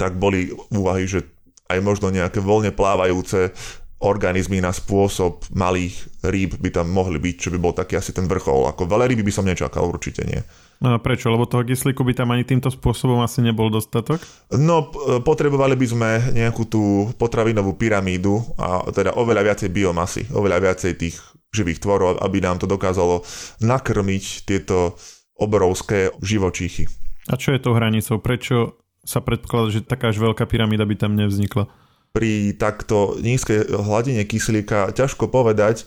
[0.00, 1.24] tak boli úvahy, že
[1.68, 3.52] aj možno nejaké voľne plávajúce
[3.96, 8.28] organizmy na spôsob malých rýb by tam mohli byť, čo by bol taký asi ten
[8.28, 8.68] vrchol.
[8.68, 10.40] Ako veľa ryby by som nečakal, určite nie.
[10.76, 11.32] No a prečo?
[11.32, 14.20] Lebo toho kyslíku by tam ani týmto spôsobom asi nebol dostatok?
[14.52, 14.92] No,
[15.24, 21.16] potrebovali by sme nejakú tú potravinovú pyramídu a teda oveľa viacej biomasy, oveľa viacej tých
[21.48, 23.24] živých tvorov, aby nám to dokázalo
[23.64, 25.00] nakrmiť tieto
[25.40, 26.88] obrovské živočíchy.
[27.32, 28.20] A čo je tou hranicou?
[28.20, 31.66] Prečo sa predpokladá, že taká až veľká pyramída by tam nevznikla?
[32.12, 35.84] Pri takto nízkej hladine kyslíka ťažko povedať,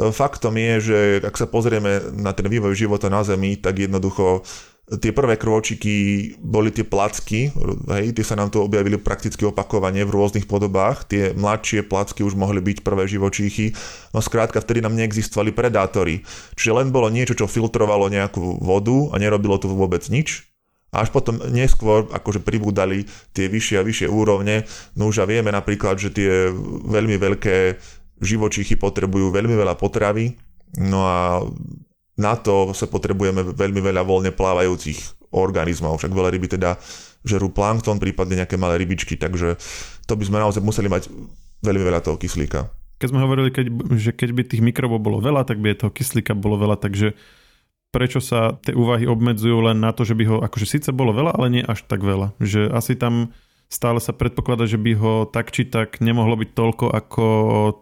[0.00, 4.40] Faktom je, že ak sa pozrieme na ten vývoj života na Zemi, tak jednoducho
[4.98, 5.94] tie prvé krôčiky
[6.42, 7.54] boli tie placky,
[7.94, 12.34] hej, tie sa nám tu objavili prakticky opakovane v rôznych podobách, tie mladšie placky už
[12.34, 13.70] mohli byť prvé živočíchy,
[14.10, 16.26] no skrátka vtedy nám neexistovali predátory,
[16.58, 20.50] čiže len bolo niečo, čo filtrovalo nejakú vodu a nerobilo tu vôbec nič,
[20.90, 24.66] a až potom neskôr akože pribúdali tie vyššie a vyššie úrovne.
[24.98, 26.50] No už a vieme napríklad, že tie
[26.82, 27.78] veľmi veľké
[28.20, 30.36] živočíchy potrebujú veľmi veľa potravy,
[30.78, 31.44] no a
[32.20, 35.96] na to sa potrebujeme veľmi veľa voľne plávajúcich organizmov.
[35.96, 36.76] Však veľa ryby teda
[37.24, 39.56] žerú plankton, prípadne nejaké malé rybičky, takže
[40.04, 41.08] to by sme naozaj museli mať
[41.64, 42.68] veľmi veľa toho kyslíka.
[43.00, 45.92] Keď sme hovorili, keď, že keď by tých mikrobov bolo veľa, tak by aj toho
[45.92, 47.16] kyslíka bolo veľa, takže
[47.90, 51.34] prečo sa tie úvahy obmedzujú len na to, že by ho, akože síce bolo veľa,
[51.34, 52.36] ale nie až tak veľa.
[52.38, 53.32] Že asi tam
[53.70, 57.24] stále sa predpokladá, že by ho tak či tak nemohlo byť toľko ako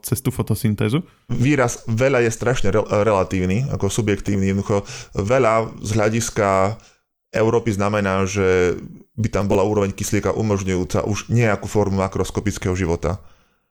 [0.05, 1.01] cez tú fotosyntézu?
[1.33, 4.53] Výraz veľa je strašne re- relatívny, ako subjektívny.
[4.53, 4.85] Jednoducho
[5.17, 6.77] veľa z hľadiska
[7.33, 8.77] Európy znamená, že
[9.17, 13.19] by tam bola úroveň kyslíka umožňujúca už nejakú formu makroskopického života.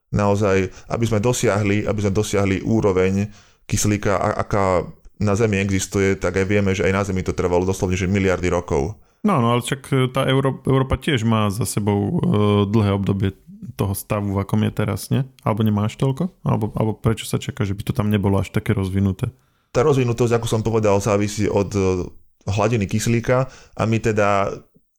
[0.09, 3.29] Naozaj, aby sme dosiahli, aby sme dosiahli úroveň
[3.69, 7.97] kyslíka, aká na Zemi existuje, tak aj vieme, že aj na Zemi to trvalo doslovne
[7.97, 8.97] že miliardy rokov.
[9.25, 12.11] No, no ale však e, tá Euró- Európa tiež má za sebou e,
[12.69, 13.33] dlhé obdobie
[13.73, 15.25] toho stavu, akom je teraz, nie?
[15.41, 16.29] Alebo nemáš toľko?
[16.45, 19.33] Alebo, alebo prečo sa čaká, že by to tam nebolo až také rozvinuté?
[19.73, 21.81] Tá rozvinutosť, ako som povedal, závisí od e,
[22.47, 24.53] hladiny kyslíka a my teda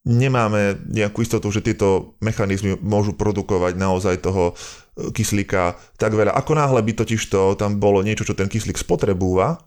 [0.08, 6.34] nemáme nejakú istotu, že tieto mechanizmy môžu produkovať naozaj toho e, kyslíka tak veľa.
[6.36, 9.60] Ako náhle by totiž to tam bolo niečo, čo ten kyslík spotrebúva,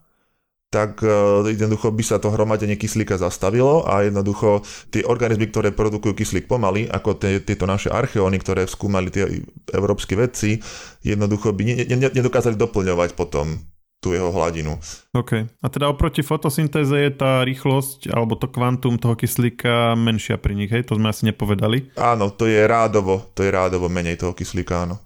[0.72, 1.12] tak e,
[1.52, 6.88] jednoducho by sa to hromadenie kyslíka zastavilo a jednoducho tie organizmy, ktoré produkujú kyslík pomaly,
[6.88, 9.28] ako tie, tieto naše archeóny, ktoré skúmali tie
[9.76, 10.64] európsky vedci,
[11.04, 13.60] jednoducho by ne, ne, nedokázali doplňovať potom
[14.02, 14.82] tú jeho hladinu.
[15.14, 15.46] OK.
[15.62, 20.74] A teda oproti fotosyntéze je tá rýchlosť alebo to kvantum toho kyslíka menšia pri nich,
[20.74, 20.88] hej?
[20.90, 21.94] To sme asi nepovedali.
[22.00, 24.98] Áno, to je rádovo, to je rádovo menej toho kyslíka, áno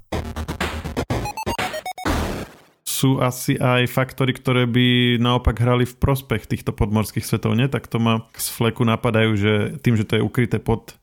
[2.95, 7.67] sú asi aj faktory, ktoré by naopak hrali v prospech týchto podmorských svetov, nie?
[7.67, 9.53] Tak to ma z fleku napadajú, že
[9.84, 10.95] tým, že to je ukryté pod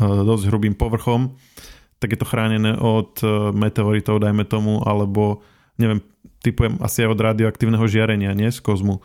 [0.00, 1.36] uh, dosť hrubým povrchom,
[2.00, 5.44] tak je to chránené od uh, meteoritov, dajme tomu, alebo
[5.76, 6.00] neviem,
[6.40, 8.48] typujem asi aj od radioaktívneho žiarenia, nie?
[8.48, 9.04] Z kozmu.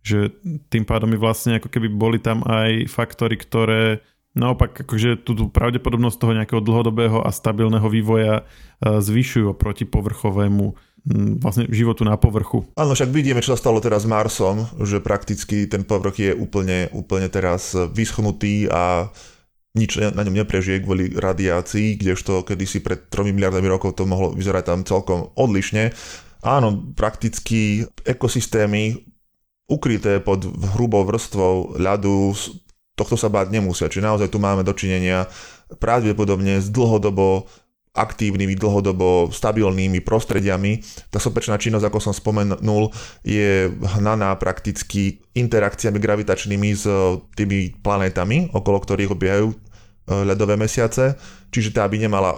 [0.00, 0.32] Že
[0.72, 4.00] tým pádom by vlastne ako keby boli tam aj faktory, ktoré
[4.32, 10.95] naopak akože tú, tú pravdepodobnosť toho nejakého dlhodobého a stabilného vývoja uh, zvyšujú oproti povrchovému
[11.38, 12.66] vlastne životu na povrchu.
[12.74, 16.90] Áno, však vidíme, čo sa stalo teraz s Marsom, že prakticky ten povrch je úplne,
[16.90, 19.14] úplne teraz vyschnutý a
[19.76, 24.64] nič na ňom neprežije kvôli radiácii, kdežto kedysi pred 3 miliardami rokov to mohlo vyzerať
[24.66, 25.92] tam celkom odlišne.
[26.42, 29.04] Áno, prakticky ekosystémy
[29.68, 32.32] ukryté pod hrubou vrstvou ľadu,
[32.96, 33.92] tohto sa báť nemusia.
[33.92, 35.28] Čiže naozaj tu máme dočinenia
[35.82, 37.50] pravdepodobne s dlhodobo
[37.96, 40.84] aktívnymi, dlhodobo stabilnými prostrediami.
[41.08, 42.92] Tá sopečná činnosť, ako som spomenul,
[43.24, 46.84] je hnaná prakticky interakciami gravitačnými s
[47.32, 49.56] tými planétami, okolo ktorých obiehajú e,
[50.28, 51.16] ľadové mesiace,
[51.48, 52.36] čiže tá by nemala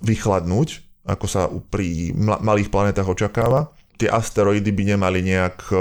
[0.00, 3.68] vychladnúť, ako sa pri malých planetách očakáva.
[4.00, 5.76] Tie asteroidy by nemali nejak e,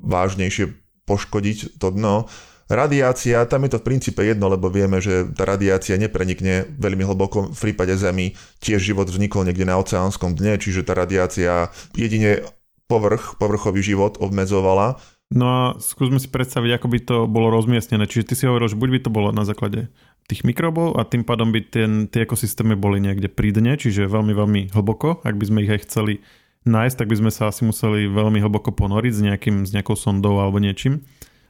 [0.00, 0.72] vážnejšie
[1.04, 2.24] poškodiť to dno,
[2.64, 7.52] Radiácia, tam je to v princípe jedno, lebo vieme, že tá radiácia neprenikne veľmi hlboko.
[7.52, 8.32] V prípade Zemi
[8.64, 12.40] tiež život vznikol niekde na oceánskom dne, čiže tá radiácia jedine
[12.88, 14.96] povrch, povrchový život obmedzovala.
[15.28, 18.08] No a skúsme si predstaviť, ako by to bolo rozmiestnené.
[18.08, 19.92] Čiže ty si hovoril, že buď by to bolo na základe
[20.24, 24.32] tých mikrobov a tým pádom by ten, tie ekosystémy boli niekde pri dne, čiže veľmi,
[24.32, 25.20] veľmi hlboko.
[25.20, 26.24] Ak by sme ich aj chceli
[26.64, 30.40] nájsť, tak by sme sa asi museli veľmi hlboko ponoriť s, nejakým, s nejakou sondou
[30.40, 31.04] alebo niečím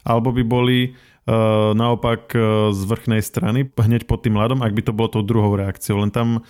[0.04, 4.82] alebo by boli uh, naopak uh, z vrchnej strany hneď pod tým ľadom, ak by
[4.84, 6.04] to bolo tou druhou reakciou.
[6.04, 6.44] Len tam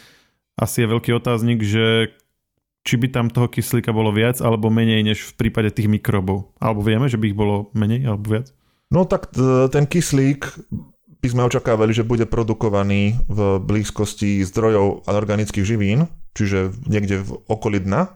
[0.58, 2.14] asi je veľký otáznik, že
[2.84, 6.52] či by tam toho kyslíka bolo viac alebo menej než v prípade tých mikrobov.
[6.60, 8.52] Alebo vieme, že by ich bolo menej alebo viac?
[8.92, 9.32] No tak
[9.72, 10.44] ten kyslík
[11.24, 17.80] by sme očakávali, že bude produkovaný v blízkosti zdrojov anorganických živín, čiže niekde v okolí
[17.80, 18.12] dna.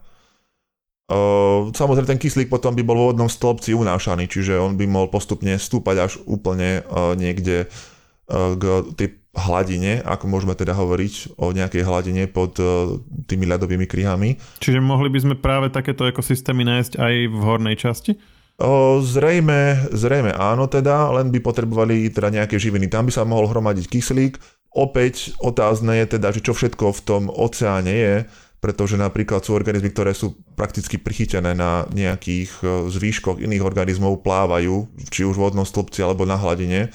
[1.08, 5.08] Uh, samozrejme ten kyslík potom by bol vo vodnom stĺpci unášaný, čiže on by mohol
[5.08, 11.48] postupne stúpať až úplne uh, niekde uh, k tej hladine, ako môžeme teda hovoriť o
[11.56, 14.36] nejakej hladine pod uh, tými ľadovými kryhami.
[14.60, 18.20] Čiže mohli by sme práve takéto ekosystémy nájsť aj v hornej časti?
[18.58, 22.90] O, zrejme, zrejme áno teda, len by potrebovali teda nejaké živiny.
[22.90, 24.34] Tam by sa mohol hromadiť kyslík.
[24.74, 28.14] Opäť otázne je teda, že čo všetko v tom oceáne je
[28.58, 34.90] pretože napríklad sú organizmy, ktoré sú prakticky prichytené na nejakých e, zvýškoch iných organizmov, plávajú,
[35.14, 36.90] či už v vodnom stĺpci alebo na hladine.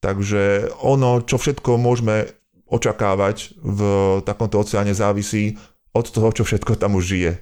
[0.00, 2.28] Takže ono, čo všetko môžeme
[2.68, 3.80] očakávať v
[4.24, 5.60] takomto oceáne závisí
[5.92, 7.32] od toho, čo všetko tam už žije.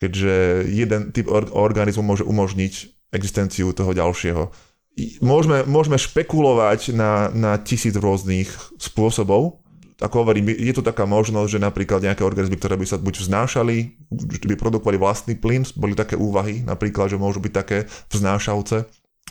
[0.00, 0.34] Keďže
[0.68, 4.50] jeden typ organizmu môže umožniť existenciu toho ďalšieho.
[5.22, 9.63] Môžeme, môžeme špekulovať na, na tisíc rôznych spôsobov,
[10.04, 13.76] ako hovorím, je tu taká možnosť, že napríklad nejaké organizmy, ktoré by sa buď vznášali,
[14.44, 18.84] by produkovali vlastný plyn, boli také úvahy, napríklad, že môžu byť také vznášavce,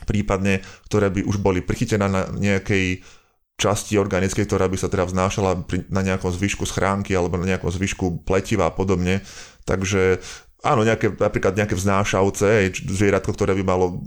[0.10, 3.06] prípadne, ktoré by už boli prichytené na nejakej
[3.54, 5.62] časti organickej, ktorá by sa teda vznášala
[5.94, 9.22] na nejakom zvyšku schránky alebo na nejakom zvyšku pletiva a podobne.
[9.70, 10.18] Takže
[10.66, 14.02] áno, nejaké, napríklad nejaké vznášavce, zvieratko, ktoré by malo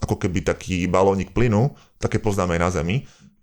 [0.00, 2.96] ako keby taký balónik plynu, také poznáme aj na Zemi,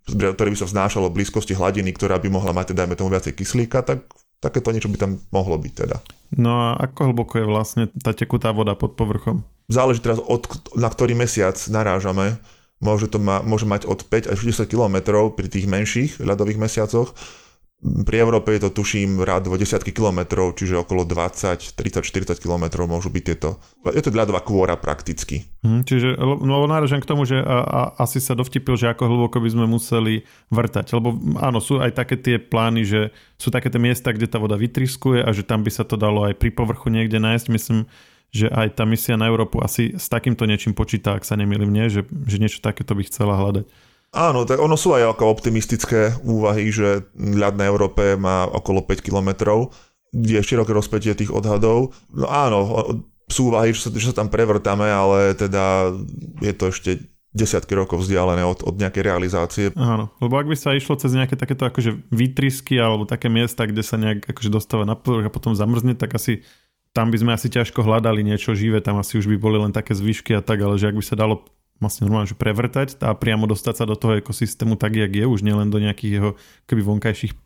[0.04, 3.80] ktoré by sa vznášalo v blízkosti hladiny, ktorá by mohla mať, dajme tomu viacej kyslíka,
[3.80, 4.04] tak
[4.44, 5.96] takéto niečo by tam mohlo byť teda.
[6.36, 9.40] No a ako hlboko je vlastne tá tekutá voda pod povrchom?
[9.72, 10.44] Záleží teraz, od,
[10.76, 12.36] na ktorý mesiac narážame.
[12.84, 14.96] Môže, to ma, môže mať od 5 až 10 km
[15.32, 17.16] pri tých menších ľadových mesiacoch
[17.84, 22.88] pri Európe je to tuším rád vo desiatky kilometrov, čiže okolo 20, 30, 40 kilometrov
[22.88, 23.60] môžu byť tieto.
[23.92, 25.44] Je to ľadová kôra prakticky.
[25.60, 29.36] Hmm, čiže, no náražam k tomu, že a, a, asi sa dovtipil, že ako hlboko
[29.36, 30.96] by sme museli vrtať.
[30.96, 33.00] Lebo áno, sú aj také tie plány, že
[33.36, 36.24] sú také tie miesta, kde tá voda vytriskuje a že tam by sa to dalo
[36.24, 37.46] aj pri povrchu niekde nájsť.
[37.52, 37.84] Myslím,
[38.34, 41.86] že aj tá misia na Európu asi s takýmto niečím počíta, ak sa nemýlim, nie?
[41.92, 43.68] Že, že niečo takéto by chcela hľadať.
[44.14, 49.02] Áno, tak ono sú aj ako optimistické úvahy, že ľad na Európe má okolo 5
[49.02, 49.74] kilometrov.
[50.14, 51.90] Je široké rozpätie tých odhadov.
[52.14, 52.60] No áno,
[53.26, 55.90] sú úvahy, že sa, že sa tam prevrtame, ale teda
[56.38, 56.90] je to ešte
[57.34, 59.64] desiatky rokov vzdialené od, od nejakej realizácie.
[59.74, 63.82] Áno, lebo ak by sa išlo cez nejaké takéto akože výtrysky alebo také miesta, kde
[63.82, 66.46] sa nejak akože dostáva na povrch a potom zamrzne, tak asi
[66.94, 69.98] tam by sme asi ťažko hľadali niečo živé, tam asi už by boli len také
[69.98, 71.42] zvyšky a tak, ale že ak by sa dalo
[71.84, 75.44] vlastne normálne, že prevrtať a priamo dostať sa do toho ekosystému tak, jak je, už
[75.44, 76.30] nielen do nejakých jeho
[76.64, 77.36] keby vonkajších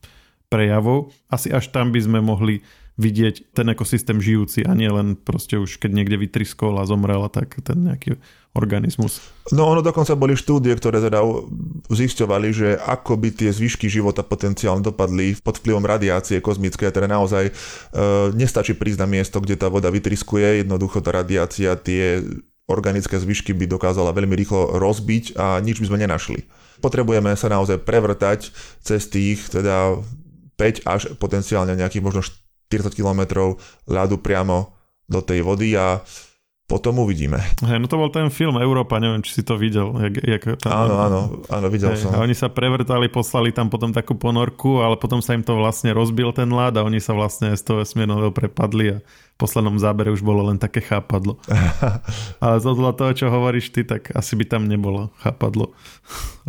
[0.49, 1.11] prejavov.
[1.29, 2.63] Asi až tam by sme mohli
[2.99, 7.31] vidieť ten ekosystém žijúci a nie len proste už keď niekde vytriskol a zomrel a
[7.31, 8.19] tak ten nejaký
[8.59, 9.23] organizmus.
[9.55, 11.23] No ono dokonca boli štúdie, ktoré teda
[11.87, 17.49] zisťovali, že ako by tie zvyšky života potenciálne dopadli pod vplyvom radiácie kozmické, teda naozaj
[17.49, 17.53] e,
[18.35, 22.19] nestačí prísť na miesto, kde tá voda vytriskuje, jednoducho tá radiácia tie
[22.69, 26.45] organické zvyšky by dokázala veľmi rýchlo rozbiť a nič by sme nenašli.
[26.79, 28.53] Potrebujeme sa naozaj prevrtať
[28.85, 29.99] cez tých teda
[30.55, 33.57] 5 až potenciálne nejakých možno 40 km
[33.89, 34.77] ľadu priamo
[35.09, 36.05] do tej vody a
[36.69, 37.41] potom uvidíme.
[37.65, 39.89] Hey, no to bol ten film Európa, neviem, či si to videl.
[39.97, 42.13] Jak, jak tam, áno, áno, áno, videl hey, som.
[42.13, 45.97] A oni sa prevrtali, poslali tam potom takú ponorku, ale potom sa im to vlastne
[45.97, 50.13] rozbil ten ľad a oni sa vlastne z toho vesmírneho prepadli a v poslednom zábere
[50.13, 51.41] už bolo len také chápadlo.
[52.45, 55.73] ale zodľa toho, čo hovoríš ty, tak asi by tam nebolo chápadlo.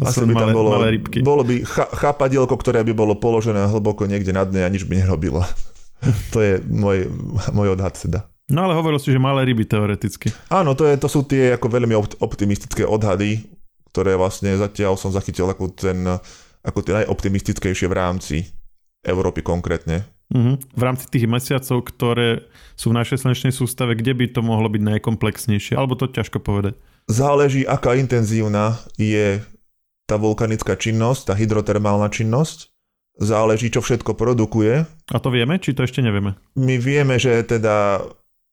[0.03, 1.23] Asi by tam malé, bolo, malé rybky.
[1.23, 1.63] bolo by
[1.95, 5.47] chápadielko, ktoré by bolo položené hlboko niekde na dne a nič by nerobilo.
[6.35, 7.07] to je môj,
[7.55, 8.27] môj odhad teda.
[8.49, 10.33] No ale hovoril si, že malé ryby teoreticky.
[10.49, 13.45] Áno, to, je, to sú tie ako veľmi optimistické odhady,
[13.93, 16.01] ktoré vlastne zatiaľ som zachytil ako, ten,
[16.65, 18.35] ako tie najoptimistickejšie v rámci
[19.05, 20.03] Európy konkrétne.
[20.29, 20.61] Uh-huh.
[20.61, 22.45] V rámci tých mesiacov, ktoré
[22.77, 25.73] sú v našej slnečnej sústave, kde by to mohlo byť najkomplexnejšie?
[25.73, 26.77] Alebo to ťažko povedať?
[27.09, 29.41] Záleží, aká intenzívna je
[30.05, 32.69] tá vulkanická činnosť, tá hydrotermálna činnosť.
[33.19, 34.85] Záleží, čo všetko produkuje.
[34.85, 36.37] A to vieme, či to ešte nevieme?
[36.55, 38.05] My vieme, že teda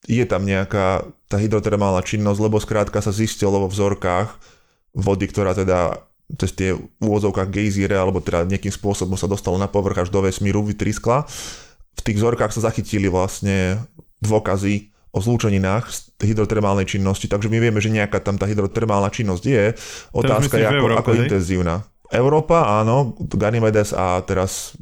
[0.07, 4.39] je tam nejaká tá hydrotermálna činnosť, lebo skrátka sa zistilo vo vzorkách
[4.97, 10.07] vody, ktorá teda cez tie úvozovkách gejzíre, alebo teda nejakým spôsobom sa dostalo na povrch
[10.07, 11.23] až do vesmíru, vytriskla.
[11.97, 13.79] V tých vzorkách sa zachytili vlastne
[14.23, 19.45] dôkazy o zlúčeninách z hydrotermálnej činnosti, takže my vieme, že nejaká tam tá hydrotermálna činnosť
[19.47, 19.65] je.
[20.13, 21.75] Otázka je, ako, Európe, ako intenzívna.
[22.11, 24.77] Európa, áno, Ganymedes a teraz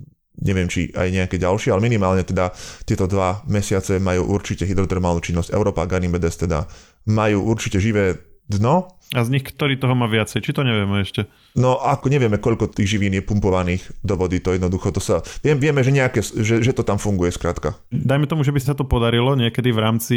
[0.45, 2.53] neviem, či aj nejaké ďalšie, ale minimálne teda
[2.85, 5.57] tieto dva mesiace majú určite hydrotermálnu činnosť.
[5.57, 6.69] Európa a Ganymedes teda
[7.09, 8.93] majú určite živé dno.
[9.15, 10.43] A z nich ktorý toho má viacej?
[10.43, 11.29] Či to nevieme ešte?
[11.55, 15.23] No ako nevieme, koľko tých živín je pumpovaných do vody, to jednoducho, to sa...
[15.45, 17.79] Viem, vieme, že, nejaké, že, že to tam funguje skrátka.
[17.95, 20.17] Dajme tomu, že by sa to podarilo niekedy v rámci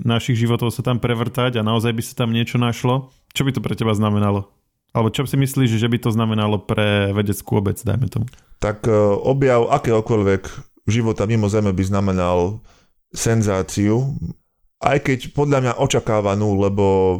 [0.00, 3.12] našich životov sa tam prevrtať a naozaj by sa tam niečo našlo.
[3.36, 4.48] Čo by to pre teba znamenalo?
[4.96, 8.26] Alebo čo si myslíš, že by to znamenalo pre vedeckú obec, dajme tomu?
[8.58, 10.42] Tak e, objav akéhokoľvek
[10.88, 12.64] života mimo Zeme by znamenal
[13.12, 14.16] senzáciu,
[14.80, 17.18] aj keď podľa mňa očakávanú, lebo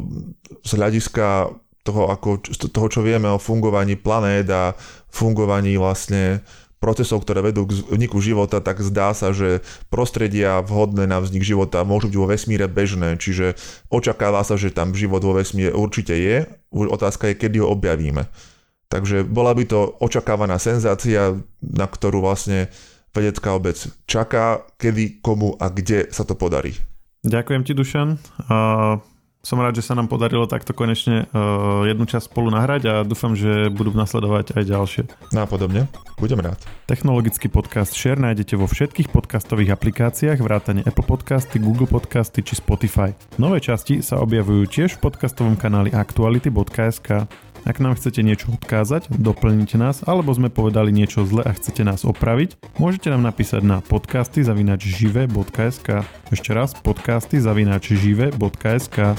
[0.65, 1.53] z hľadiska
[1.83, 4.73] toho, ako, toho, čo vieme o fungovaní planét a
[5.09, 6.43] fungovaní vlastne
[6.79, 9.59] procesov, ktoré vedú k vzniku života, tak zdá sa, že
[9.91, 13.59] prostredia vhodné na vznik života môžu byť vo vesmíre bežné, čiže
[13.91, 18.25] očakáva sa, že tam život vo vesmíre určite je, už otázka je, kedy ho objavíme.
[18.89, 22.73] Takže bola by to očakávaná senzácia, na ktorú vlastne
[23.13, 23.77] vedecká obec
[24.09, 26.73] čaká, kedy, komu a kde sa to podarí.
[27.21, 28.15] Ďakujem ti, Dušan.
[29.39, 33.39] Som rád, že sa nám podarilo takto konečne uh, jednu časť spolu nahrať a dúfam,
[33.39, 35.03] že budú nasledovať aj ďalšie.
[35.31, 35.87] Nápodobne.
[36.19, 36.59] Budem rád.
[36.91, 43.15] Technologický podcast Share nájdete vo všetkých podcastových aplikáciách vrátane Apple Podcasty, Google Podcasty či Spotify.
[43.39, 47.31] Nové časti sa objavujú tiež v podcastovom kanáli aktuality.sk.
[47.67, 52.07] Ak nám chcete niečo odkázať, doplniť nás, alebo sme povedali niečo zle a chcete nás
[52.07, 56.05] opraviť, môžete nám napísať na podcasty zavinač žive.sk.
[56.31, 59.17] Ešte raz podcasty zavinač žive.sk.